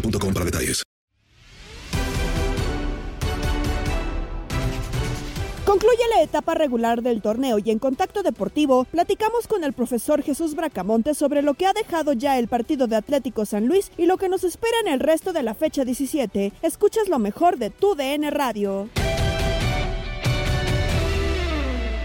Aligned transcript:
boostmobile.com 0.00 0.34
para 0.34 0.44
detalles. 0.44 0.82
Concluye 5.64 6.02
la 6.14 6.22
etapa 6.22 6.54
regular 6.54 7.02
del 7.02 7.20
torneo 7.20 7.58
y 7.58 7.70
en 7.70 7.78
Contacto 7.78 8.22
Deportivo 8.22 8.84
platicamos 8.84 9.48
con 9.48 9.64
el 9.64 9.72
profesor 9.72 10.22
Jesús 10.22 10.54
Bracamonte 10.54 11.12
sobre 11.12 11.42
lo 11.42 11.54
que 11.54 11.66
ha 11.66 11.72
dejado 11.72 12.12
ya 12.12 12.38
el 12.38 12.46
partido 12.46 12.86
de 12.86 12.96
Atlético 12.96 13.44
San 13.44 13.66
Luis 13.66 13.90
y 13.98 14.06
lo 14.06 14.16
que 14.16 14.28
nos 14.28 14.44
espera 14.44 14.76
en 14.82 14.88
el 14.92 15.00
resto 15.00 15.32
de 15.32 15.42
la 15.42 15.54
fecha 15.54 15.84
17. 15.84 16.52
Escuchas 16.62 17.08
lo 17.08 17.18
mejor 17.18 17.58
de 17.58 17.70
tu 17.70 17.94
DN 17.94 18.30
Radio. 18.30 18.88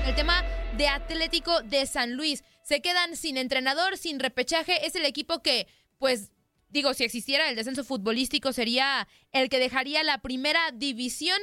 El 0.07 0.15
tema 0.15 0.43
de 0.75 0.87
Atlético 0.87 1.61
de 1.61 1.85
San 1.85 2.15
Luis. 2.15 2.43
Se 2.63 2.81
quedan 2.81 3.15
sin 3.15 3.37
entrenador, 3.37 3.95
sin 3.97 4.19
repechaje. 4.19 4.85
Es 4.85 4.95
el 4.95 5.05
equipo 5.05 5.41
que, 5.41 5.67
pues, 5.99 6.31
digo, 6.71 6.93
si 6.93 7.03
existiera 7.03 7.49
el 7.49 7.55
descenso 7.55 7.83
futbolístico, 7.83 8.53
sería 8.53 9.07
el 9.31 9.49
que 9.49 9.59
dejaría 9.59 10.03
la 10.03 10.19
primera 10.19 10.59
división. 10.73 11.37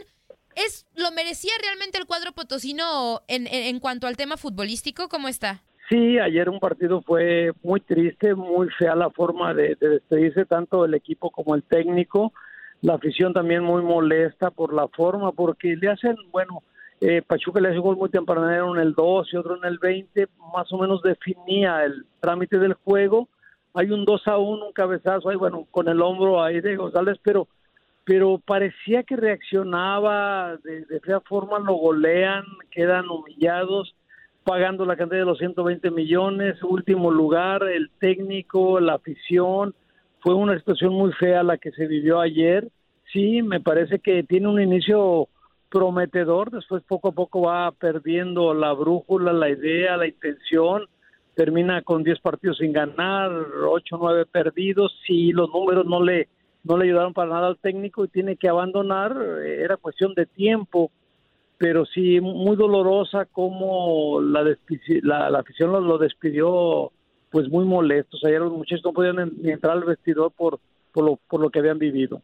¿Es, 0.56 0.86
¿Lo 0.96 1.10
merecía 1.12 1.52
realmente 1.62 1.98
el 1.98 2.06
cuadro 2.06 2.32
potosino 2.32 3.20
en, 3.28 3.46
en, 3.46 3.78
cuanto 3.80 4.06
al 4.06 4.16
tema 4.16 4.36
futbolístico? 4.36 5.08
¿Cómo 5.08 5.28
está? 5.28 5.62
Sí, 5.88 6.18
ayer 6.18 6.48
un 6.48 6.60
partido 6.60 7.00
fue 7.02 7.52
muy 7.62 7.80
triste, 7.80 8.34
muy 8.34 8.68
fea 8.78 8.94
la 8.94 9.10
forma 9.10 9.54
de, 9.54 9.76
de 9.80 9.88
despedirse 9.88 10.44
tanto 10.44 10.84
el 10.84 10.94
equipo 10.94 11.30
como 11.30 11.54
el 11.54 11.62
técnico. 11.62 12.32
La 12.82 12.94
afición 12.94 13.32
también 13.32 13.62
muy 13.62 13.82
molesta 13.82 14.50
por 14.50 14.72
la 14.72 14.88
forma, 14.88 15.32
porque 15.32 15.76
le 15.76 15.90
hacen, 15.90 16.16
bueno, 16.30 16.62
eh, 17.00 17.22
Pachuca 17.22 17.60
le 17.60 17.68
hace 17.68 17.78
un 17.78 17.84
gol 17.84 17.96
muy 17.96 18.10
tempranero 18.10 18.74
en 18.74 18.80
el 18.80 18.94
2 18.94 19.28
y 19.32 19.36
otro 19.36 19.56
en 19.56 19.64
el 19.64 19.78
20, 19.78 20.28
más 20.52 20.72
o 20.72 20.78
menos 20.78 21.00
definía 21.02 21.84
el 21.84 22.04
trámite 22.20 22.58
del 22.58 22.74
juego. 22.74 23.28
Hay 23.74 23.90
un 23.90 24.04
2 24.04 24.28
a 24.28 24.38
1, 24.38 24.66
un 24.66 24.72
cabezazo 24.72 25.28
ahí, 25.28 25.36
bueno, 25.36 25.66
con 25.70 25.88
el 25.88 26.00
hombro 26.00 26.42
ahí 26.42 26.60
de 26.60 26.76
González, 26.76 27.18
pero 27.22 27.48
pero 28.04 28.38
parecía 28.38 29.02
que 29.02 29.16
reaccionaba 29.16 30.56
de, 30.64 30.86
de 30.86 31.00
fea 31.00 31.20
forma, 31.20 31.58
lo 31.58 31.74
golean, 31.74 32.42
quedan 32.70 33.10
humillados, 33.10 33.94
pagando 34.44 34.86
la 34.86 34.96
cantidad 34.96 35.20
de 35.20 35.26
los 35.26 35.36
120 35.36 35.90
millones, 35.90 36.56
último 36.62 37.10
lugar, 37.10 37.64
el 37.64 37.90
técnico, 38.00 38.80
la 38.80 38.94
afición, 38.94 39.74
fue 40.20 40.32
una 40.32 40.56
situación 40.58 40.94
muy 40.94 41.12
fea 41.12 41.42
la 41.42 41.58
que 41.58 41.70
se 41.72 41.86
vivió 41.86 42.18
ayer, 42.18 42.66
sí, 43.12 43.42
me 43.42 43.60
parece 43.60 43.98
que 43.98 44.22
tiene 44.22 44.48
un 44.48 44.58
inicio 44.58 45.28
prometedor, 45.68 46.50
después 46.50 46.82
poco 46.84 47.08
a 47.08 47.12
poco 47.12 47.42
va 47.42 47.70
perdiendo 47.72 48.54
la 48.54 48.72
brújula, 48.72 49.34
la 49.34 49.50
idea, 49.50 49.98
la 49.98 50.06
intención, 50.06 50.86
termina 51.38 51.82
con 51.82 52.02
10 52.02 52.18
partidos 52.18 52.58
sin 52.58 52.72
ganar, 52.72 53.30
8 53.30 53.94
o 53.94 53.98
9 53.98 54.26
perdidos, 54.26 54.92
si 55.06 55.30
los 55.30 55.48
números 55.50 55.86
no 55.86 56.02
le 56.02 56.26
no 56.64 56.76
le 56.76 56.86
ayudaron 56.86 57.14
para 57.14 57.30
nada 57.30 57.46
al 57.46 57.58
técnico 57.58 58.04
y 58.04 58.08
tiene 58.08 58.34
que 58.34 58.48
abandonar, 58.48 59.16
eh, 59.44 59.62
era 59.62 59.76
cuestión 59.76 60.14
de 60.14 60.26
tiempo, 60.26 60.90
pero 61.56 61.86
sí 61.86 62.20
muy 62.20 62.56
dolorosa 62.56 63.24
como 63.26 64.20
la, 64.20 64.42
la, 65.02 65.30
la 65.30 65.38
afición 65.38 65.70
lo, 65.70 65.80
lo 65.80 65.96
despidió 65.96 66.90
pues 67.30 67.48
muy 67.48 67.64
molestos, 67.64 68.20
ayer 68.24 68.40
los 68.40 68.52
muchachos 68.52 68.84
no 68.84 68.92
podían 68.92 69.30
ni 69.40 69.52
entrar 69.52 69.74
al 69.74 69.84
vestidor 69.84 70.32
por, 70.32 70.58
por, 70.92 71.04
lo, 71.04 71.20
por 71.28 71.40
lo 71.40 71.50
que 71.50 71.60
habían 71.60 71.78
vivido. 71.78 72.20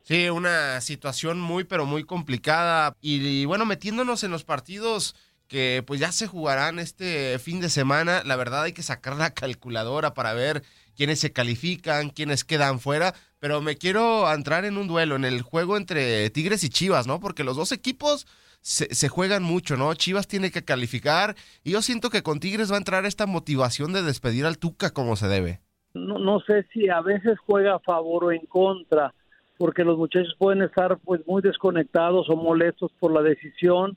Sí, 0.00 0.30
una 0.30 0.80
situación 0.80 1.38
muy, 1.38 1.64
pero 1.64 1.84
muy 1.84 2.04
complicada. 2.04 2.96
Y, 3.02 3.26
y, 3.26 3.44
bueno, 3.44 3.66
metiéndonos 3.66 4.24
en 4.24 4.30
los 4.30 4.44
partidos 4.44 5.16
que 5.48 5.82
pues 5.86 6.00
ya 6.00 6.12
se 6.12 6.26
jugarán 6.26 6.78
este 6.78 7.38
fin 7.38 7.60
de 7.60 7.68
semana, 7.68 8.22
la 8.24 8.36
verdad 8.36 8.62
hay 8.62 8.72
que 8.72 8.82
sacar 8.82 9.16
la 9.16 9.34
calculadora 9.34 10.14
para 10.14 10.32
ver 10.32 10.62
quiénes 10.96 11.20
se 11.20 11.32
califican, 11.32 12.10
quiénes 12.10 12.44
quedan 12.44 12.80
fuera. 12.80 13.14
Pero 13.38 13.60
me 13.60 13.76
quiero 13.76 14.32
entrar 14.32 14.64
en 14.64 14.78
un 14.78 14.88
duelo, 14.88 15.16
en 15.16 15.24
el 15.24 15.42
juego 15.42 15.76
entre 15.76 16.30
Tigres 16.30 16.64
y 16.64 16.70
Chivas, 16.70 17.06
¿no? 17.06 17.20
Porque 17.20 17.44
los 17.44 17.56
dos 17.56 17.72
equipos 17.72 18.26
se, 18.60 18.94
se, 18.94 19.08
juegan 19.08 19.42
mucho, 19.42 19.76
¿no? 19.76 19.92
Chivas 19.94 20.26
tiene 20.26 20.50
que 20.50 20.64
calificar 20.64 21.34
y 21.62 21.72
yo 21.72 21.82
siento 21.82 22.08
que 22.08 22.22
con 22.22 22.40
Tigres 22.40 22.70
va 22.70 22.76
a 22.76 22.78
entrar 22.78 23.04
esta 23.04 23.26
motivación 23.26 23.92
de 23.92 24.02
despedir 24.02 24.46
al 24.46 24.58
Tuca 24.58 24.90
como 24.90 25.16
se 25.16 25.28
debe. 25.28 25.60
No, 25.94 26.18
no 26.18 26.40
sé 26.40 26.66
si 26.72 26.88
a 26.88 27.00
veces 27.00 27.38
juega 27.46 27.76
a 27.76 27.78
favor 27.80 28.24
o 28.24 28.32
en 28.32 28.44
contra, 28.46 29.14
porque 29.56 29.84
los 29.84 29.96
muchachos 29.96 30.34
pueden 30.38 30.62
estar 30.62 30.98
pues 30.98 31.20
muy 31.26 31.40
desconectados 31.40 32.28
o 32.28 32.36
molestos 32.36 32.90
por 32.98 33.12
la 33.12 33.22
decisión. 33.22 33.96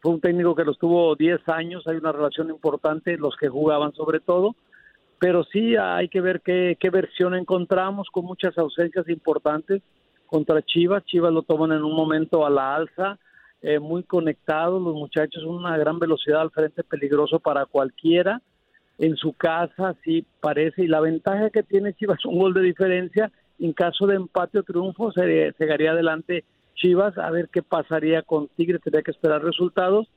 Fue 0.00 0.12
un 0.12 0.20
técnico 0.20 0.54
que 0.54 0.64
los 0.64 0.78
tuvo 0.78 1.16
10 1.16 1.48
años, 1.48 1.86
hay 1.86 1.96
una 1.96 2.12
relación 2.12 2.50
importante, 2.50 3.16
los 3.16 3.36
que 3.36 3.48
jugaban 3.48 3.92
sobre 3.94 4.20
todo, 4.20 4.54
pero 5.18 5.42
sí 5.44 5.74
hay 5.76 6.08
que 6.08 6.20
ver 6.20 6.40
qué, 6.40 6.76
qué 6.78 6.90
versión 6.90 7.34
encontramos 7.34 8.08
con 8.12 8.24
muchas 8.24 8.56
ausencias 8.56 9.08
importantes 9.08 9.82
contra 10.26 10.62
Chivas. 10.62 11.04
Chivas 11.04 11.32
lo 11.32 11.42
toman 11.42 11.72
en 11.72 11.82
un 11.82 11.96
momento 11.96 12.46
a 12.46 12.50
la 12.50 12.76
alza, 12.76 13.18
eh, 13.60 13.80
muy 13.80 14.04
conectados, 14.04 14.80
los 14.80 14.94
muchachos, 14.94 15.42
una 15.42 15.76
gran 15.76 15.98
velocidad 15.98 16.42
al 16.42 16.52
frente, 16.52 16.84
peligroso 16.84 17.40
para 17.40 17.66
cualquiera. 17.66 18.40
En 18.98 19.16
su 19.16 19.32
casa, 19.32 19.96
sí 20.04 20.24
parece, 20.40 20.84
y 20.84 20.88
la 20.88 21.00
ventaja 21.00 21.50
que 21.50 21.64
tiene 21.64 21.94
Chivas, 21.94 22.24
un 22.24 22.38
gol 22.38 22.54
de 22.54 22.62
diferencia, 22.62 23.32
en 23.58 23.72
caso 23.72 24.06
de 24.06 24.14
empate 24.14 24.60
o 24.60 24.62
triunfo, 24.62 25.10
se 25.10 25.52
llegaría 25.58 25.90
adelante 25.90 26.44
Chivas, 26.78 27.16
a 27.18 27.30
ver 27.30 27.48
qué 27.52 27.62
pasaría 27.62 28.22
con 28.22 28.48
Tigres, 28.48 28.80
tendría 28.82 29.02
que 29.02 29.10
esperar 29.10 29.42
resultados, 29.42 30.08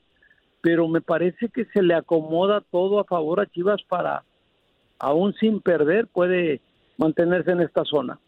pero 0.60 0.88
me 0.88 1.00
parece 1.00 1.48
que 1.48 1.66
se 1.66 1.82
le 1.82 1.94
acomoda 1.94 2.62
todo 2.70 3.00
a 3.00 3.04
favor 3.04 3.40
a 3.40 3.46
Chivas 3.46 3.82
para, 3.88 4.24
aún 4.98 5.34
sin 5.34 5.60
perder, 5.60 6.06
puede 6.06 6.60
mantenerse 6.96 7.50
en 7.50 7.60
esta 7.60 7.84
zona. 7.84 8.18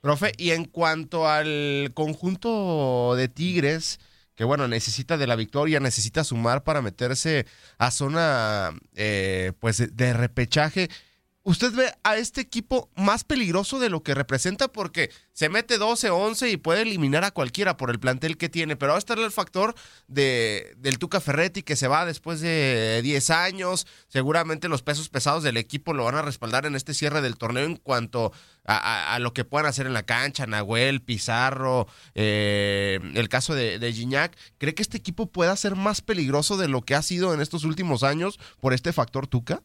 Profe, 0.00 0.32
y 0.36 0.50
en 0.50 0.64
cuanto 0.64 1.26
al 1.26 1.90
conjunto 1.94 3.14
de 3.16 3.28
Tigres, 3.28 3.98
que 4.36 4.44
bueno, 4.44 4.68
necesita 4.68 5.16
de 5.16 5.26
la 5.26 5.34
victoria, 5.34 5.80
necesita 5.80 6.22
sumar 6.22 6.62
para 6.62 6.82
meterse 6.82 7.46
a 7.78 7.90
zona 7.90 8.70
eh, 8.94 9.52
pues 9.58 9.96
de 9.96 10.12
repechaje. 10.12 10.88
¿Usted 11.48 11.72
ve 11.74 11.92
a 12.02 12.16
este 12.16 12.40
equipo 12.40 12.90
más 12.96 13.22
peligroso 13.22 13.78
de 13.78 13.88
lo 13.88 14.02
que 14.02 14.16
representa? 14.16 14.66
Porque 14.66 15.12
se 15.32 15.48
mete 15.48 15.78
12, 15.78 16.10
11 16.10 16.50
y 16.50 16.56
puede 16.56 16.82
eliminar 16.82 17.22
a 17.22 17.30
cualquiera 17.30 17.76
por 17.76 17.90
el 17.90 18.00
plantel 18.00 18.36
que 18.36 18.48
tiene. 18.48 18.74
Pero 18.74 18.90
va 18.90 18.96
a 18.96 18.98
estar 18.98 19.16
el 19.20 19.30
factor 19.30 19.76
de, 20.08 20.74
del 20.78 20.98
Tuca 20.98 21.20
Ferretti 21.20 21.62
que 21.62 21.76
se 21.76 21.86
va 21.86 22.04
después 22.04 22.40
de 22.40 23.00
10 23.04 23.30
años. 23.30 23.86
Seguramente 24.08 24.66
los 24.66 24.82
pesos 24.82 25.08
pesados 25.08 25.44
del 25.44 25.56
equipo 25.56 25.94
lo 25.94 26.02
van 26.02 26.16
a 26.16 26.22
respaldar 26.22 26.66
en 26.66 26.74
este 26.74 26.94
cierre 26.94 27.20
del 27.20 27.36
torneo 27.36 27.64
en 27.64 27.76
cuanto 27.76 28.32
a, 28.64 29.16
lo 29.20 29.32
que 29.32 29.44
puedan 29.44 29.66
hacer 29.68 29.86
en 29.86 29.94
la 29.94 30.02
cancha. 30.02 30.48
Nahuel, 30.48 31.00
Pizarro, 31.00 31.86
eh, 32.16 32.98
el 33.14 33.28
caso 33.28 33.54
de, 33.54 33.78
de 33.78 33.92
Gignac. 33.92 34.36
¿Cree 34.58 34.74
que 34.74 34.82
este 34.82 34.96
equipo 34.96 35.30
pueda 35.30 35.54
ser 35.54 35.76
más 35.76 36.00
peligroso 36.00 36.56
de 36.56 36.66
lo 36.66 36.82
que 36.82 36.96
ha 36.96 37.02
sido 37.02 37.32
en 37.32 37.40
estos 37.40 37.62
últimos 37.62 38.02
años 38.02 38.40
por 38.60 38.74
este 38.74 38.92
factor 38.92 39.28
Tuca? 39.28 39.62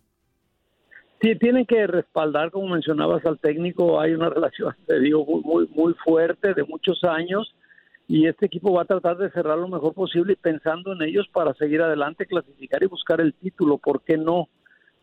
Sí, 1.21 1.35
tienen 1.35 1.67
que 1.67 1.85
respaldar, 1.85 2.49
como 2.49 2.67
mencionabas, 2.67 3.23
al 3.27 3.37
técnico. 3.37 3.99
Hay 3.99 4.13
una 4.13 4.29
relación, 4.29 4.75
te 4.87 4.99
digo, 4.99 5.23
muy, 5.23 5.67
muy, 5.67 5.93
fuerte 6.03 6.55
de 6.55 6.63
muchos 6.63 7.03
años 7.03 7.53
y 8.07 8.27
este 8.27 8.47
equipo 8.47 8.73
va 8.73 8.81
a 8.81 8.85
tratar 8.85 9.17
de 9.17 9.29
cerrar 9.29 9.59
lo 9.59 9.67
mejor 9.67 9.93
posible 9.93 10.35
pensando 10.35 10.93
en 10.93 11.03
ellos 11.03 11.27
para 11.31 11.53
seguir 11.53 11.81
adelante, 11.81 12.25
clasificar 12.25 12.81
y 12.81 12.87
buscar 12.87 13.21
el 13.21 13.35
título. 13.35 13.77
¿Por 13.77 14.01
qué 14.01 14.17
no? 14.17 14.49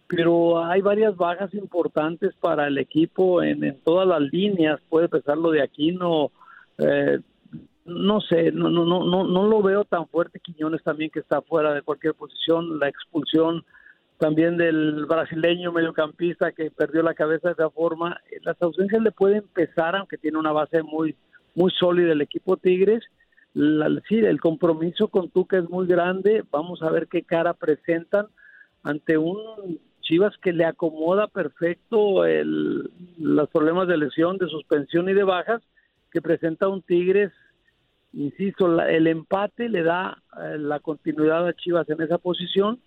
Pero 0.09 0.65
hay 0.65 0.81
varias 0.81 1.17
bajas 1.17 1.55
importantes 1.55 2.35
para 2.41 2.67
el 2.67 2.79
equipo 2.79 3.41
en, 3.41 3.79
todas 3.85 4.09
las 4.09 4.21
líneas. 4.33 4.81
Puede 4.89 5.09
pesar 5.09 5.39
lo 5.39 5.53
de 5.53 5.63
Aquino. 5.63 6.33
Eh, 6.79 7.21
no 7.85 8.21
sé, 8.21 8.51
no, 8.51 8.71
no, 8.71 8.85
no, 8.85 9.05
no, 9.05 9.25
no 9.25 9.47
lo 9.47 9.63
veo 9.63 9.85
tan 9.85 10.09
fuerte. 10.09 10.41
Quiñones 10.41 10.83
también 10.83 11.11
que 11.11 11.21
está 11.21 11.43
fuera 11.43 11.73
de 11.73 11.83
cualquier 11.83 12.15
posición. 12.15 12.81
La 12.81 12.89
expulsión 12.89 13.65
también 14.19 14.57
del 14.57 15.07
brasileño 15.07 15.73
mediocampista 15.73 16.53
que 16.53 16.71
perdió 16.71 17.03
la 17.03 17.15
cabeza 17.15 17.49
de 17.49 17.55
esa 17.55 17.71
forma. 17.71 18.21
Las 18.43 18.61
ausencias 18.61 19.03
le 19.03 19.13
pueden 19.13 19.45
pesar, 19.49 19.97
aunque 19.97 20.19
tiene 20.19 20.39
una 20.39 20.53
base 20.53 20.83
muy, 20.83 21.17
muy 21.55 21.71
sólida 21.71 22.13
el 22.13 22.21
equipo 22.21 22.57
Tigres. 22.57 23.05
La, 23.55 23.89
sí, 24.09 24.19
el 24.19 24.41
compromiso 24.41 25.09
con 25.09 25.31
Tuca 25.31 25.59
es 25.59 25.71
muy 25.71 25.87
grande. 25.87 26.45
Vamos 26.51 26.83
a 26.83 26.91
ver 26.91 27.07
qué 27.07 27.23
cara 27.23 27.55
presentan 27.55 28.27
ante 28.83 29.17
un 29.17 29.81
Chivas 30.03 30.35
que 30.39 30.55
le 30.55 30.65
acomoda 30.65 31.27
perfecto 31.29 32.25
el, 32.25 32.91
los 33.19 33.49
problemas 33.51 33.89
de 33.89 33.99
lesión, 33.99 34.39
de 34.39 34.49
suspensión 34.49 35.09
y 35.11 35.13
de 35.13 35.23
bajas 35.23 35.63
que 36.11 36.23
presenta 36.23 36.67
un 36.67 36.83
Tigres. 36.83 37.31
Insisto, 38.15 38.81
el 38.81 39.07
empate 39.07 39.69
le 39.69 39.83
da 39.83 40.23
eh, 40.43 40.57
la 40.59 40.81
continuidad 40.81 41.47
a 41.47 41.53
Chivas 41.53 41.89
en 41.91 42.01
esa 42.01 42.17
posición 42.17 42.81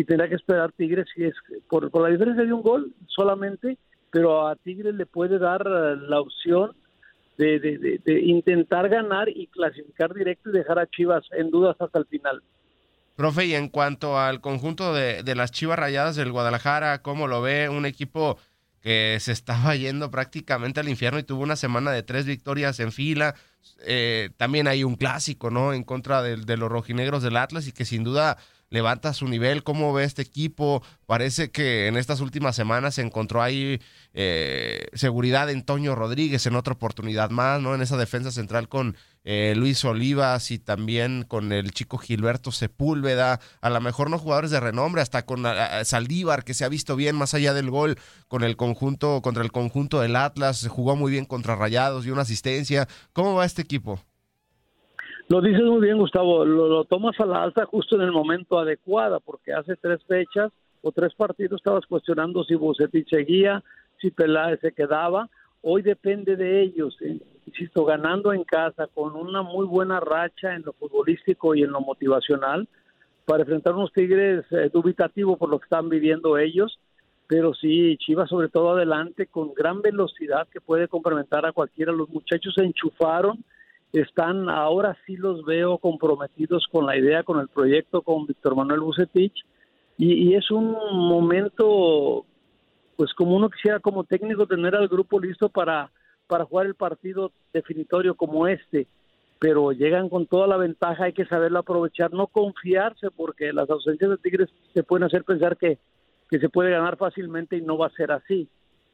y 0.00 0.04
tendrá 0.04 0.30
que 0.30 0.36
esperar 0.36 0.72
Tigres 0.72 1.06
si 1.14 1.24
es 1.24 1.34
por, 1.68 1.94
la 2.00 2.08
diferencia 2.08 2.42
de 2.42 2.52
un 2.54 2.62
gol 2.62 2.94
solamente, 3.06 3.76
pero 4.10 4.48
a 4.48 4.56
Tigres 4.56 4.94
le 4.94 5.04
puede 5.04 5.38
dar 5.38 5.60
eh, 5.60 5.96
la 6.08 6.20
opción 6.20 6.74
de, 7.36 8.00
intentar 8.24 8.88
ganar 8.88 9.28
y 9.28 9.46
clasificar 9.48 10.14
directo 10.14 10.48
y 10.48 10.52
dejar 10.54 10.78
a 10.78 10.86
Chivas 10.86 11.24
en 11.32 11.50
dudas 11.50 11.76
hasta 11.78 11.98
el 11.98 12.06
final. 12.06 12.42
Profe, 13.14 13.44
y 13.44 13.54
en 13.54 13.68
cuanto 13.68 14.18
al 14.18 14.40
conjunto 14.40 14.94
de, 14.94 15.22
las 15.34 15.52
Chivas 15.52 15.78
Rayadas 15.78 16.16
del 16.16 16.32
Guadalajara, 16.32 17.02
¿cómo 17.02 17.28
lo 17.28 17.42
ve? 17.42 17.68
Un 17.68 17.84
equipo 17.84 18.38
que 18.80 19.18
se 19.20 19.32
estaba 19.32 19.76
yendo 19.76 20.10
prácticamente 20.10 20.80
al 20.80 20.88
infierno 20.88 21.18
y 21.18 21.24
tuvo 21.24 21.42
una 21.42 21.56
semana 21.56 21.92
de 21.92 22.02
tres 22.02 22.24
victorias 22.24 22.80
en 22.80 22.92
fila. 22.92 23.34
Eh, 23.86 24.30
también 24.38 24.66
hay 24.66 24.82
un 24.82 24.96
clásico, 24.96 25.50
¿no? 25.50 25.74
En 25.74 25.84
contra 25.84 26.22
de 26.22 26.56
los 26.56 26.70
rojinegros 26.70 27.22
del 27.22 27.36
Atlas 27.36 27.68
y 27.68 27.72
que 27.72 27.84
sin 27.84 28.02
duda 28.02 28.38
levanta 28.70 29.12
su 29.12 29.28
nivel, 29.28 29.62
cómo 29.64 29.92
ve 29.92 30.04
este 30.04 30.22
equipo. 30.22 30.82
Parece 31.06 31.50
que 31.50 31.88
en 31.88 31.96
estas 31.96 32.20
últimas 32.20 32.56
semanas 32.56 32.94
se 32.94 33.02
encontró 33.02 33.42
ahí 33.42 33.80
eh, 34.14 34.86
seguridad 34.94 35.50
en 35.50 35.64
Toño 35.64 35.94
Rodríguez 35.94 36.46
en 36.46 36.56
otra 36.56 36.74
oportunidad 36.74 37.30
más, 37.30 37.60
¿no? 37.60 37.74
En 37.74 37.82
esa 37.82 37.96
defensa 37.96 38.30
central 38.30 38.68
con 38.68 38.96
eh, 39.24 39.54
Luis 39.56 39.84
Olivas 39.84 40.50
y 40.52 40.58
también 40.58 41.24
con 41.24 41.52
el 41.52 41.72
chico 41.72 41.98
Gilberto 41.98 42.52
Sepúlveda. 42.52 43.40
A 43.60 43.70
lo 43.70 43.80
mejor 43.80 44.08
no 44.08 44.18
jugadores 44.18 44.52
de 44.52 44.60
renombre, 44.60 45.02
hasta 45.02 45.26
con 45.26 45.44
Saldívar, 45.84 46.44
que 46.44 46.54
se 46.54 46.64
ha 46.64 46.68
visto 46.68 46.96
bien 46.96 47.16
más 47.16 47.34
allá 47.34 47.52
del 47.52 47.70
gol 47.70 47.98
con 48.28 48.44
el 48.44 48.56
conjunto, 48.56 49.20
contra 49.20 49.42
el 49.42 49.52
conjunto 49.52 50.00
del 50.00 50.16
Atlas. 50.16 50.66
Jugó 50.68 50.94
muy 50.96 51.10
bien 51.10 51.24
contra 51.24 51.56
Rayados 51.56 52.06
y 52.06 52.10
una 52.10 52.22
asistencia. 52.22 52.88
¿Cómo 53.12 53.34
va 53.34 53.44
este 53.44 53.62
equipo? 53.62 54.00
Lo 55.30 55.40
dices 55.40 55.62
muy 55.62 55.80
bien, 55.80 55.96
Gustavo. 55.96 56.44
Lo, 56.44 56.84
tomas 56.86 57.18
a 57.20 57.24
la 57.24 57.44
alza 57.44 57.64
justo 57.64 57.94
en 57.94 58.02
el 58.02 58.10
momento 58.10 58.58
adecuado, 58.58 59.20
porque 59.20 59.52
hace 59.52 59.76
tres 59.76 60.02
fechas 60.02 60.50
o 60.82 60.90
tres 60.90 61.14
partidos 61.14 61.60
estabas 61.60 61.86
cuestionando 61.86 62.42
si 62.42 62.56
Bucetich 62.56 63.08
seguía, 63.08 63.62
si 64.00 64.10
Peláez 64.10 64.58
se 64.58 64.72
quedaba. 64.72 65.28
Hoy 65.62 65.82
depende 65.82 66.34
de 66.34 66.62
ellos. 66.62 66.96
Eh, 67.00 67.20
insisto, 67.46 67.84
ganando 67.84 68.32
en 68.32 68.42
casa 68.42 68.88
con 68.92 69.14
una 69.14 69.42
muy 69.42 69.66
buena 69.66 70.00
racha 70.00 70.52
en 70.56 70.62
lo 70.62 70.72
futbolístico 70.72 71.54
y 71.54 71.62
en 71.62 71.70
lo 71.70 71.80
motivacional 71.80 72.66
para 73.24 73.42
enfrentar 73.44 73.76
unos 73.76 73.92
Tigres 73.92 74.44
eh, 74.50 74.68
dubitativos 74.72 75.38
por 75.38 75.48
lo 75.48 75.60
que 75.60 75.66
están 75.66 75.88
viviendo 75.88 76.38
ellos. 76.38 76.80
Pero 77.28 77.54
sí, 77.54 77.96
Chivas 77.98 78.30
sobre 78.30 78.48
todo 78.48 78.72
adelante 78.72 79.28
con 79.28 79.54
gran 79.54 79.80
velocidad 79.80 80.48
que 80.48 80.60
puede 80.60 80.88
complementar 80.88 81.46
a 81.46 81.52
cualquiera. 81.52 81.92
Los 81.92 82.08
muchachos 82.08 82.52
se 82.56 82.64
enchufaron 82.64 83.44
están, 83.92 84.48
ahora 84.48 84.96
sí 85.06 85.16
los 85.16 85.44
veo 85.44 85.78
comprometidos 85.78 86.66
con 86.70 86.86
la 86.86 86.96
idea, 86.96 87.22
con 87.22 87.40
el 87.40 87.48
proyecto, 87.48 88.02
con 88.02 88.26
Víctor 88.26 88.54
Manuel 88.54 88.80
Bucetich, 88.80 89.44
y, 89.98 90.32
es 90.34 90.50
un 90.50 90.70
momento, 90.70 92.24
pues 92.96 93.12
como 93.12 93.36
uno 93.36 93.50
quisiera 93.50 93.80
como 93.80 94.04
técnico 94.04 94.46
tener 94.46 94.74
al 94.74 94.88
grupo 94.88 95.20
listo 95.20 95.50
para, 95.50 95.90
para 96.26 96.46
jugar 96.46 96.64
el 96.64 96.74
partido 96.74 97.32
definitorio 97.52 98.14
como 98.14 98.46
este, 98.48 98.86
pero 99.38 99.72
llegan 99.72 100.08
con 100.08 100.26
toda 100.26 100.46
la 100.46 100.56
ventaja, 100.56 101.04
hay 101.04 101.12
que 101.12 101.26
saberlo 101.26 101.58
aprovechar, 101.58 102.14
no 102.14 102.28
confiarse, 102.28 103.10
porque 103.10 103.52
las 103.52 103.68
ausencias 103.68 104.10
de 104.10 104.16
Tigres 104.16 104.48
se 104.72 104.82
pueden 104.82 105.04
hacer 105.04 105.22
pensar 105.24 105.58
que, 105.58 105.76
que 106.30 106.38
se 106.38 106.48
puede 106.48 106.70
ganar 106.70 106.96
fácilmente 106.96 107.58
y 107.58 107.60
no 107.60 107.76
va 107.76 107.88
a 107.88 107.90
ser 107.90 108.10
así 108.12 108.48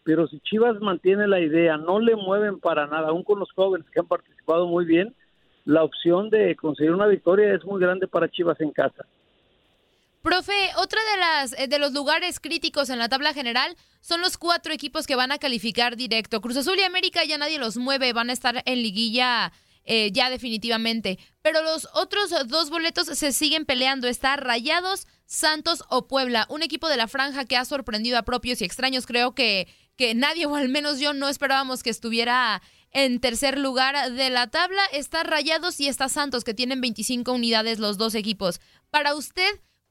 pero 0.06 0.28
si 0.28 0.38
Chivas 0.38 0.80
mantiene 0.80 1.26
la 1.26 1.40
idea, 1.40 1.76
no 1.76 1.98
le 1.98 2.14
mueven 2.14 2.60
para 2.60 2.86
nada, 2.86 3.08
aún 3.08 3.24
con 3.24 3.40
los 3.40 3.50
jóvenes 3.50 3.88
que 3.92 3.98
han 3.98 4.06
participado 4.06 4.68
muy 4.68 4.84
bien, 4.84 5.12
la 5.64 5.82
opción 5.82 6.30
de 6.30 6.54
conseguir 6.54 6.92
una 6.92 7.08
victoria 7.08 7.52
es 7.52 7.64
muy 7.64 7.80
grande 7.80 8.06
para 8.06 8.30
Chivas 8.30 8.60
en 8.60 8.70
casa. 8.70 9.04
Profe, 10.22 10.70
otra 10.78 11.00
de 11.10 11.20
las 11.20 11.58
eh, 11.58 11.66
de 11.66 11.80
los 11.80 11.92
lugares 11.92 12.38
críticos 12.38 12.88
en 12.88 13.00
la 13.00 13.08
tabla 13.08 13.34
general 13.34 13.74
son 14.00 14.20
los 14.20 14.38
cuatro 14.38 14.72
equipos 14.72 15.08
que 15.08 15.16
van 15.16 15.32
a 15.32 15.38
calificar 15.38 15.96
directo. 15.96 16.40
Cruz 16.40 16.56
Azul 16.56 16.78
y 16.78 16.84
América 16.84 17.24
ya 17.24 17.36
nadie 17.36 17.58
los 17.58 17.76
mueve, 17.76 18.12
van 18.12 18.30
a 18.30 18.32
estar 18.32 18.62
en 18.64 18.82
liguilla 18.82 19.52
eh, 19.86 20.10
ya 20.12 20.30
definitivamente. 20.30 21.18
Pero 21.42 21.62
los 21.62 21.88
otros 21.94 22.30
dos 22.46 22.70
boletos 22.70 23.06
se 23.06 23.32
siguen 23.32 23.64
peleando. 23.64 24.06
Está 24.06 24.36
Rayados, 24.36 25.08
Santos 25.26 25.84
o 25.90 26.06
Puebla. 26.06 26.46
Un 26.48 26.62
equipo 26.62 26.88
de 26.88 26.96
la 26.96 27.08
franja 27.08 27.44
que 27.44 27.56
ha 27.56 27.64
sorprendido 27.64 28.18
a 28.18 28.22
propios 28.22 28.60
y 28.60 28.64
extraños. 28.64 29.06
Creo 29.06 29.34
que 29.34 29.68
que 29.96 30.14
nadie, 30.14 30.46
o 30.46 30.54
al 30.54 30.68
menos 30.68 31.00
yo, 31.00 31.12
no 31.12 31.28
esperábamos 31.28 31.82
que 31.82 31.90
estuviera 31.90 32.62
en 32.92 33.20
tercer 33.20 33.58
lugar 33.58 34.12
de 34.12 34.30
la 34.30 34.48
tabla. 34.48 34.82
Está 34.92 35.22
Rayados 35.22 35.80
y 35.80 35.88
está 35.88 36.08
Santos, 36.08 36.44
que 36.44 36.54
tienen 36.54 36.80
25 36.80 37.32
unidades 37.32 37.78
los 37.78 37.98
dos 37.98 38.14
equipos. 38.14 38.60
Para 38.90 39.14
usted, 39.14 39.48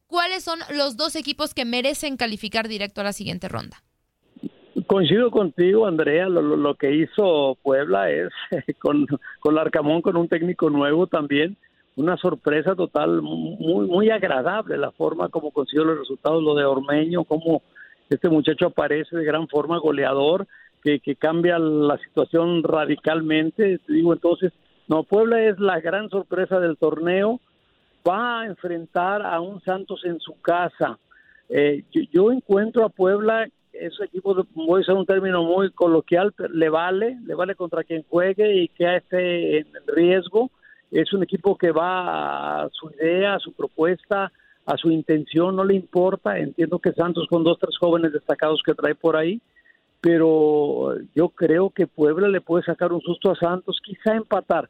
¿cuáles 0.07 0.43
son 0.43 0.59
los 0.75 0.97
dos 0.97 1.15
equipos 1.15 1.53
que 1.53 1.65
merecen 1.65 2.17
calificar 2.17 2.67
directo 2.67 3.01
a 3.01 3.05
la 3.05 3.13
siguiente 3.13 3.47
ronda? 3.47 3.77
Coincido 4.87 5.31
contigo, 5.31 5.87
Andrea. 5.87 6.27
Lo, 6.27 6.75
que 6.75 6.93
hizo 6.93 7.57
Puebla 7.63 8.09
es 8.11 8.29
con, 8.79 9.07
con 9.39 9.57
Arcamón, 9.57 10.01
con 10.01 10.17
un 10.17 10.27
técnico 10.27 10.69
nuevo 10.69 11.07
también, 11.07 11.57
una 11.95 12.17
sorpresa 12.17 12.75
total, 12.75 13.21
muy, 13.21 13.87
muy 13.87 14.09
agradable 14.09 14.77
la 14.77 14.91
forma 14.91 15.29
como 15.29 15.51
consiguió 15.51 15.85
los 15.85 15.99
resultados, 15.99 16.43
lo 16.43 16.55
de 16.55 16.65
Ormeño, 16.65 17.23
como 17.23 17.63
este 18.09 18.29
muchacho 18.29 18.67
aparece 18.67 19.15
de 19.15 19.25
gran 19.25 19.47
forma, 19.47 19.79
goleador, 19.79 20.47
que, 20.83 20.99
que 20.99 21.15
cambia 21.15 21.57
la 21.59 21.97
situación 21.97 22.63
radicalmente. 22.63 23.79
Digo, 23.87 24.13
entonces, 24.13 24.53
no, 24.87 25.03
Puebla 25.03 25.41
es 25.43 25.59
la 25.59 25.79
gran 25.79 26.09
sorpresa 26.09 26.59
del 26.59 26.77
torneo. 26.77 27.39
Va 28.07 28.41
a 28.41 28.45
enfrentar 28.45 29.25
a 29.25 29.39
un 29.41 29.61
Santos 29.61 30.01
en 30.05 30.19
su 30.19 30.39
casa. 30.41 30.99
Eh, 31.49 31.83
yo, 32.11 32.31
encuentro 32.31 32.85
a 32.85 32.89
Puebla, 32.89 33.47
ese 33.73 34.05
equipo, 34.05 34.45
voy 34.53 34.79
a 34.79 34.81
usar 34.81 34.95
un 34.95 35.05
término 35.05 35.43
muy 35.43 35.71
coloquial, 35.71 36.33
le 36.51 36.69
vale, 36.69 37.17
le 37.25 37.35
vale 37.35 37.55
contra 37.55 37.83
quien 37.83 38.03
juegue 38.03 38.55
y 38.55 38.67
que 38.69 38.97
esté 38.97 39.59
en 39.59 39.67
riesgo. 39.87 40.51
Es 40.91 41.11
un 41.13 41.23
equipo 41.23 41.57
que 41.57 41.71
va 41.71 42.63
a 42.63 42.69
su 42.69 42.91
idea, 42.91 43.35
a 43.35 43.39
su 43.39 43.53
propuesta, 43.53 44.31
a 44.65 44.77
su 44.77 44.89
intención, 44.89 45.55
no 45.55 45.63
le 45.63 45.75
importa. 45.75 46.39
Entiendo 46.39 46.79
que 46.79 46.93
Santos 46.93 47.27
con 47.29 47.43
dos, 47.43 47.57
tres 47.59 47.77
jóvenes 47.77 48.13
destacados 48.13 48.61
que 48.65 48.73
trae 48.73 48.95
por 48.95 49.15
ahí, 49.15 49.41
pero 50.01 50.95
yo 51.15 51.29
creo 51.29 51.69
que 51.69 51.87
Puebla 51.87 52.27
le 52.27 52.41
puede 52.41 52.63
sacar 52.63 52.93
un 52.93 53.01
susto 53.01 53.31
a 53.31 53.35
Santos, 53.35 53.79
quizá 53.83 54.15
empatar, 54.15 54.69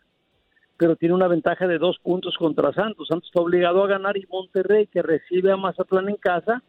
pero 0.77 0.95
tiene 0.95 1.15
una 1.15 1.27
ventaja 1.27 1.67
de 1.67 1.77
dos 1.77 1.97
puntos 1.99 2.35
contra 2.37 2.73
Santos. 2.73 3.07
Santos 3.07 3.27
está 3.27 3.41
obligado 3.41 3.83
a 3.83 3.87
ganar 3.87 4.17
y 4.17 4.25
Monterrey, 4.29 4.87
que 4.87 5.01
recibe 5.01 5.51
a 5.51 5.57
Mazatlán 5.57 6.09
en 6.09 6.17
casa, 6.17 6.61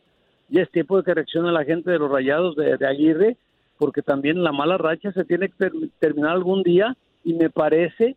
ya 0.49 0.62
es 0.62 0.71
tiempo 0.71 0.97
de 0.97 1.02
que 1.02 1.14
reaccione 1.14 1.50
la 1.50 1.64
gente 1.64 1.90
de 1.90 1.99
los 1.99 2.11
Rayados 2.11 2.54
de, 2.56 2.76
de 2.76 2.87
Aguirre, 2.87 3.37
porque 3.78 4.02
también 4.02 4.42
la 4.42 4.52
mala 4.52 4.78
racha 4.78 5.12
se 5.12 5.25
tiene 5.25 5.49
que 5.49 5.56
ter 5.59 5.73
terminar 5.99 6.30
algún 6.30 6.62
día 6.62 6.97
y 7.25 7.35
me 7.35 7.50
parece 7.50 8.16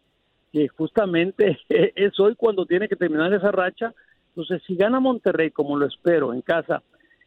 que 0.52 0.68
justamente 0.68 1.58
es 1.70 2.20
hoy 2.20 2.36
cuando 2.36 2.66
tiene 2.66 2.88
que 2.88 2.96
terminar 2.96 3.34
esa 3.34 3.52
racha. 3.52 3.94
Entonces, 4.30 4.62
si 4.66 4.76
gana 4.76 5.00
Monterrey, 5.00 5.52
como 5.52 5.78
lo 5.78 5.86
espero, 5.86 6.34
en 6.34 6.42
casa, 6.42 6.82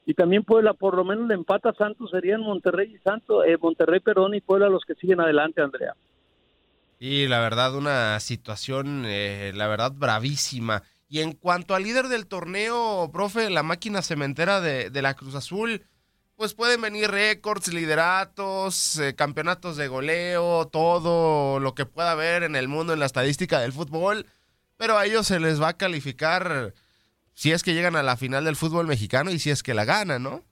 y 0.05 0.15
también 0.15 0.43
Puebla, 0.43 0.75
por 0.75 0.97
lo 0.97 1.05
menos 1.05 1.29
le 1.29 1.35
empata 1.35 1.73
Santos, 1.75 2.11
serían 2.11 2.41
Monterrey 2.41 2.95
y 2.95 2.99
Santos, 2.99 3.45
eh, 3.47 3.57
Monterrey, 3.61 4.01
perdón, 4.01 4.35
y 4.35 4.41
Puebla 4.41 4.69
los 4.69 4.85
que 4.85 4.95
siguen 4.95 5.21
adelante, 5.21 5.63
Andrea. 5.63 5.95
Y 6.99 7.27
la 7.29 7.41
verdad, 7.41 7.75
una 7.77 8.19
situación, 8.21 9.05
eh, 9.07 9.53
la 9.55 9.69
verdad, 9.69 9.93
bravísima. 9.95 10.83
Y 11.09 11.21
en 11.21 11.33
cuanto 11.33 11.75
al 11.75 11.83
líder 11.83 12.09
del 12.09 12.27
torneo, 12.27 13.11
profe, 13.13 13.51
la 13.51 13.63
máquina 13.63 14.03
cementera 14.03 14.61
de, 14.61 14.91
de 14.91 15.03
la 15.03 15.15
Cruz 15.15 15.35
Azul, 15.35 15.83
pues 16.37 16.55
pueden 16.55 16.81
venir 16.81 17.09
récords, 17.11 17.73
lideratos, 17.73 18.99
eh, 18.99 19.15
campeonatos 19.15 19.77
de 19.77 19.89
goleo, 19.89 20.67
todo 20.67 21.61
lo 21.61 21.75
que 21.75 21.87
pueda 21.87 22.13
haber 22.13 22.43
en 22.43 22.57
el 22.57 22.67
mundo 22.67 22.93
en 22.93 22.99
la 22.99 23.07
estadística 23.07 23.61
del 23.61 23.73
fútbol, 23.73 24.27
pero 24.77 24.99
a 24.99 25.07
ellos 25.07 25.29
se 25.29 25.39
les 25.39 25.63
va 25.63 25.69
a 25.69 25.77
calificar 25.77 26.75
si 27.43 27.51
es 27.51 27.65
que 27.65 27.75
llegan 27.75 27.97
a 27.97 28.05
la 28.05 28.17
final 28.17 28.45
del 28.45 28.55
fútbol 28.55 28.87
mexicano 28.87 29.33
y 29.33 29.41
si 29.41 29.51
es 29.51 29.65
que 29.65 29.75
la 29.75 29.85
ganan, 29.85 30.23
¿no? 30.23 30.43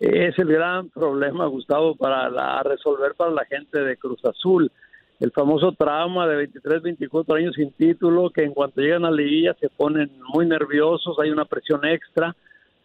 Es 0.00 0.36
el 0.36 0.48
gran 0.48 0.88
problema, 0.88 1.46
Gustavo, 1.46 1.94
para 1.94 2.28
la, 2.28 2.60
resolver 2.64 3.14
para 3.14 3.30
la 3.30 3.44
gente 3.44 3.78
de 3.78 3.96
Cruz 3.96 4.18
Azul. 4.24 4.72
El 5.20 5.30
famoso 5.30 5.70
trauma 5.70 6.26
de 6.26 6.38
23, 6.38 6.82
24 6.82 7.36
años 7.36 7.54
sin 7.54 7.70
título, 7.70 8.30
que 8.30 8.42
en 8.42 8.52
cuanto 8.52 8.80
llegan 8.80 9.04
a 9.04 9.12
la 9.12 9.16
liguilla 9.18 9.54
se 9.60 9.68
ponen 9.68 10.10
muy 10.34 10.44
nerviosos, 10.44 11.16
hay 11.20 11.30
una 11.30 11.44
presión 11.44 11.84
extra, 11.84 12.34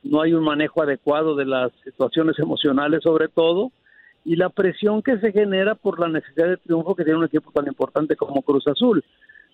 no 0.04 0.22
hay 0.22 0.36
un 0.36 0.44
manejo 0.44 0.84
adecuado 0.84 1.36
de 1.36 1.46
las 1.46 1.72
situaciones 1.84 2.38
emocionales 2.38 3.02
sobre 3.02 3.30
todo, 3.30 3.72
y 4.24 4.36
la 4.36 4.50
presión 4.50 5.02
que 5.02 5.18
se 5.18 5.32
genera 5.32 5.74
por 5.74 6.00
la 6.00 6.08
necesidad 6.08 6.50
de 6.50 6.58
triunfo 6.58 6.94
que 6.94 7.04
tiene 7.04 7.18
un 7.18 7.26
equipo 7.26 7.52
tan 7.52 7.66
importante 7.66 8.16
como 8.16 8.44
Cruz 8.44 8.68
Azul. 8.68 9.04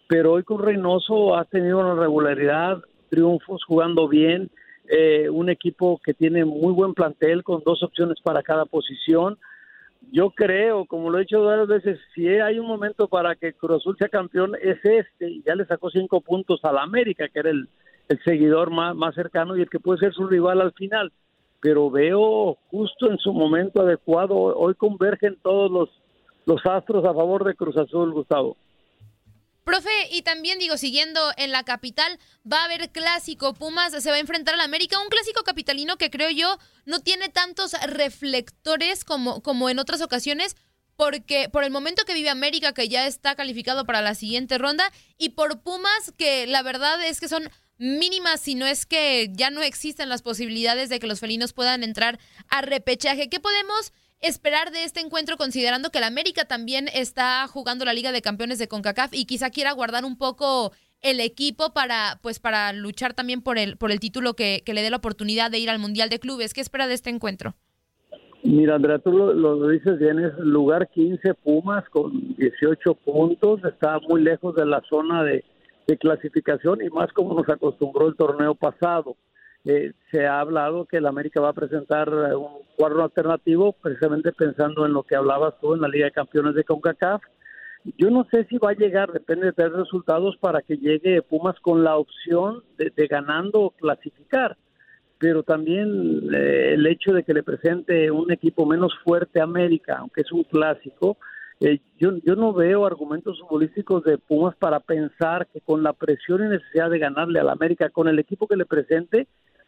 Pero 0.09 0.33
hoy 0.33 0.43
con 0.43 0.61
Reynoso 0.61 1.38
ha 1.38 1.45
tenido 1.45 1.79
una 1.79 1.95
regularidad, 1.95 2.81
triunfos, 3.11 3.63
jugando 3.65 4.07
bien, 4.07 4.49
eh, 4.87 5.29
un 5.29 5.49
equipo 5.49 5.99
que 6.03 6.13
tiene 6.13 6.45
muy 6.45 6.73
buen 6.73 6.93
plantel 6.93 7.43
con 7.43 7.61
dos 7.63 7.83
opciones 7.83 8.17
para 8.23 8.41
cada 8.41 8.65
posición. 8.65 9.37
Yo 10.11 10.31
creo, 10.31 10.85
como 10.85 11.11
lo 11.11 11.17
he 11.17 11.21
dicho 11.21 11.43
varias 11.43 11.67
veces, 11.67 11.99
si 12.15 12.27
hay 12.27 12.57
un 12.57 12.65
momento 12.65 13.07
para 13.07 13.35
que 13.35 13.53
Cruz 13.53 13.81
Azul 13.81 13.95
sea 13.97 14.09
campeón 14.09 14.53
es 14.59 14.83
este, 14.83 15.29
y 15.29 15.43
ya 15.43 15.53
le 15.53 15.65
sacó 15.65 15.91
cinco 15.91 16.21
puntos 16.21 16.59
al 16.63 16.79
América, 16.79 17.27
que 17.27 17.39
era 17.39 17.51
el, 17.51 17.69
el 18.09 18.23
seguidor 18.23 18.71
más, 18.71 18.95
más 18.95 19.13
cercano 19.13 19.55
y 19.55 19.61
el 19.61 19.69
que 19.69 19.79
puede 19.79 19.99
ser 19.99 20.13
su 20.13 20.27
rival 20.27 20.61
al 20.61 20.73
final. 20.73 21.11
Pero 21.59 21.91
veo 21.91 22.57
justo 22.71 23.11
en 23.11 23.19
su 23.19 23.33
momento 23.33 23.81
adecuado, 23.81 24.35
hoy 24.35 24.73
convergen 24.73 25.37
todos 25.43 25.69
los, 25.69 25.89
los 26.45 26.65
astros 26.65 27.05
a 27.05 27.13
favor 27.13 27.43
de 27.43 27.53
Cruz 27.53 27.77
Azul, 27.77 28.11
Gustavo. 28.11 28.57
Profe, 29.63 29.89
y 30.11 30.23
también 30.23 30.57
digo, 30.57 30.75
siguiendo 30.77 31.31
en 31.37 31.51
la 31.51 31.63
capital, 31.63 32.19
va 32.51 32.61
a 32.61 32.65
haber 32.65 32.91
clásico. 32.91 33.53
Pumas 33.53 33.91
se 33.91 34.09
va 34.09 34.15
a 34.15 34.19
enfrentar 34.19 34.55
al 34.55 34.61
América, 34.61 34.99
un 34.99 35.09
clásico 35.09 35.43
capitalino 35.43 35.97
que 35.97 36.09
creo 36.09 36.29
yo 36.31 36.57
no 36.85 36.99
tiene 36.99 37.29
tantos 37.29 37.73
reflectores 37.87 39.05
como, 39.05 39.41
como 39.43 39.69
en 39.69 39.77
otras 39.77 40.01
ocasiones, 40.01 40.55
porque 40.95 41.49
por 41.49 41.63
el 41.63 41.71
momento 41.71 42.05
que 42.05 42.13
vive 42.13 42.29
América, 42.29 42.73
que 42.73 42.89
ya 42.89 43.05
está 43.05 43.35
calificado 43.35 43.85
para 43.85 44.01
la 44.01 44.15
siguiente 44.15 44.57
ronda, 44.57 44.91
y 45.17 45.29
por 45.29 45.61
Pumas, 45.61 46.11
que 46.17 46.47
la 46.47 46.63
verdad 46.63 47.03
es 47.03 47.19
que 47.19 47.27
son 47.27 47.49
mínimas, 47.77 48.41
si 48.41 48.55
no 48.55 48.67
es 48.67 48.85
que 48.85 49.29
ya 49.31 49.49
no 49.49 49.61
existen 49.61 50.09
las 50.09 50.21
posibilidades 50.21 50.89
de 50.89 50.99
que 50.99 51.07
los 51.07 51.19
felinos 51.19 51.53
puedan 51.53 51.83
entrar 51.83 52.19
a 52.47 52.61
repechaje. 52.61 53.29
¿Qué 53.29 53.39
podemos 53.39 53.93
esperar 54.21 54.71
de 54.71 54.83
este 54.83 54.99
encuentro 54.99 55.37
considerando 55.37 55.89
que 55.89 55.97
el 55.97 56.03
América 56.03 56.45
también 56.45 56.87
está 56.93 57.47
jugando 57.47 57.85
la 57.85 57.93
Liga 57.93 58.11
de 58.11 58.21
Campeones 58.21 58.59
de 58.59 58.67
CONCACAF 58.67 59.13
y 59.13 59.25
quizá 59.25 59.49
quiera 59.49 59.71
guardar 59.73 60.05
un 60.05 60.17
poco 60.17 60.71
el 61.01 61.19
equipo 61.19 61.73
para 61.73 62.19
pues 62.21 62.39
para 62.39 62.73
luchar 62.73 63.13
también 63.15 63.41
por 63.41 63.57
el 63.57 63.75
por 63.77 63.91
el 63.91 63.99
título 63.99 64.35
que, 64.35 64.61
que 64.63 64.75
le 64.75 64.83
dé 64.83 64.91
la 64.91 64.97
oportunidad 64.97 65.49
de 65.49 65.57
ir 65.57 65.69
al 65.69 65.79
Mundial 65.79 66.09
de 66.09 66.19
Clubes. 66.19 66.53
¿Qué 66.53 66.61
espera 66.61 66.87
de 66.87 66.93
este 66.93 67.09
encuentro? 67.09 67.55
Mira, 68.43 68.75
Andrea, 68.75 68.97
tú 68.99 69.11
lo, 69.11 69.67
dices 69.67 69.99
bien, 69.99 70.17
es 70.19 70.33
lugar 70.39 70.89
15 70.89 71.35
Pumas 71.35 71.87
con 71.89 72.35
18 72.37 72.95
puntos, 72.95 73.63
está 73.63 73.99
muy 73.99 74.21
lejos 74.21 74.55
de 74.55 74.65
la 74.65 74.81
zona 74.89 75.23
de 75.23 75.43
clasificación 75.99 76.81
y 76.81 76.89
más 76.89 77.11
como 77.11 77.33
nos 77.33 77.49
acostumbró 77.49 78.07
el 78.07 78.15
torneo 78.15 78.55
pasado. 78.55 79.17
Eh, 79.65 79.93
se 80.09 80.25
ha 80.25 80.39
hablado 80.39 80.85
que 80.85 80.97
el 80.97 81.05
América 81.05 81.39
va 81.39 81.49
a 81.49 81.53
presentar 81.53 82.09
un 82.09 82.63
cuadro 82.75 83.03
alternativo, 83.03 83.73
precisamente 83.73 84.31
pensando 84.31 84.85
en 84.85 84.93
lo 84.93 85.03
que 85.03 85.15
hablabas 85.15 85.53
tú 85.61 85.75
en 85.75 85.81
la 85.81 85.87
Liga 85.87 86.05
de 86.05 86.11
Campeones 86.11 86.55
de 86.55 86.63
CONCACAF. 86.63 87.21
Yo 87.97 88.09
no 88.09 88.25
sé 88.31 88.45
si 88.45 88.57
va 88.57 88.71
a 88.71 88.75
llegar, 88.75 89.11
depende 89.11 89.47
de 89.47 89.53
tres 89.53 89.71
resultados, 89.71 90.37
para 90.37 90.61
que 90.61 90.77
llegue 90.77 91.21
Pumas 91.21 91.59
con 91.59 91.83
la 91.83 91.97
opción 91.97 92.63
de, 92.77 92.91
de 92.95 93.07
ganando 93.07 93.61
o 93.61 93.71
clasificar. 93.71 94.57
Pero 95.17 95.43
también 95.43 96.21
eh, 96.33 96.73
el 96.73 96.85
hecho 96.87 97.13
de 97.13 97.23
que 97.23 97.33
le 97.33 97.43
presente 97.43 98.09
un 98.09 98.31
equipo 98.31 98.65
menos 98.65 98.93
fuerte 99.03 99.39
a 99.39 99.43
América, 99.43 99.97
aunque 99.99 100.21
es 100.21 100.31
un 100.31 100.43
clásico, 100.43 101.17
eh, 101.59 101.79
yo, 101.99 102.17
yo 102.25 102.35
no 102.35 102.53
veo 102.53 102.87
argumentos 102.87 103.39
futbolísticos 103.39 104.03
de 104.03 104.17
Pumas 104.17 104.55
para 104.55 104.79
pensar 104.79 105.45
que 105.53 105.61
con 105.61 105.83
la 105.83 105.93
presión 105.93 106.43
y 106.43 106.49
necesidad 106.49 106.89
de 106.89 106.97
ganarle 106.97 107.39
al 107.39 107.49
América, 107.49 107.89
con 107.89 108.07
el 108.07 108.17
equipo 108.17 108.47
que 108.47 108.55
le 108.55 108.65
presente, 108.65 109.27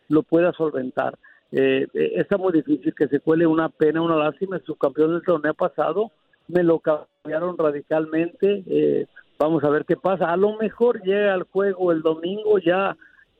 lo 0.10 0.24
pueda 0.24 0.52
solventar. 0.54 1.18
Eh, 1.52 1.88
eh, 1.94 2.14
está 2.16 2.38
muy 2.38 2.52
difícil 2.52 2.96
que 2.96 3.08
se 3.08 3.20
cuele 3.20 3.46
una 3.46 3.70
pena, 3.70 4.02
una 4.02 4.16
lástima. 4.16 4.58
El 4.58 4.64
subcampeón 4.64 5.12
del 5.12 5.22
torneo 5.22 5.54
pasado 5.54 6.12
me 6.48 6.64
lo 6.64 6.80
cambiaron 6.80 7.58
radicalmente. 7.58 8.64
Eh, 8.68 9.06
vamos 9.38 9.64
a 9.64 9.70
ver 9.70 9.86
qué 9.86 9.96
pasa. 9.96 10.32
A 10.32 10.38
lo 10.38 10.58
mejor 10.58 11.02
llega 11.04 11.34
al 11.34 11.44
juego 11.44 11.92
el 11.92 12.02
domingo 12.02 12.58
ya 12.60 12.98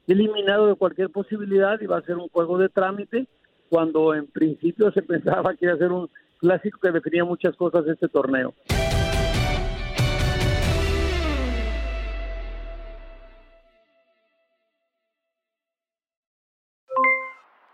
eliminado 0.08 0.68
de 0.68 0.76
cualquier 0.76 1.10
posibilidad 1.10 1.80
y 1.82 1.88
va 1.88 1.98
a 1.98 2.04
ser 2.04 2.18
un 2.18 2.28
juego 2.30 2.58
de 2.58 2.70
trámite 2.70 3.26
cuando 3.70 4.14
en 4.14 4.28
principio 4.28 4.92
se 4.92 5.02
pensaba 5.04 5.56
que 5.56 5.66
iba 5.66 5.74
a 5.74 5.78
ser 5.78 5.92
un 5.92 6.10
clásico 6.38 6.80
que 6.82 6.92
definía 6.92 7.26
muchas 7.26 7.56
cosas 7.56 7.86
de 7.86 7.94
este 7.94 8.10
torneo. 8.10 8.54